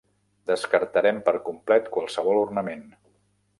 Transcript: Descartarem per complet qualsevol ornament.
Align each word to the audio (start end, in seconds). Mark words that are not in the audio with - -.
Descartarem 0.51 1.19
per 1.27 1.35
complet 1.51 1.93
qualsevol 1.99 2.43
ornament. 2.47 2.85